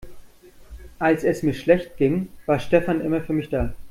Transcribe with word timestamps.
Als 0.97 1.23
es 1.23 1.43
mir 1.43 1.53
schlecht 1.53 1.95
ging, 1.97 2.29
war 2.47 2.59
Stefan 2.59 3.01
immer 3.01 3.21
für 3.21 3.33
mich 3.33 3.49
da. 3.49 3.75